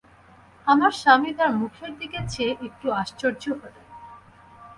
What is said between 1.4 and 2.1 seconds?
মুখের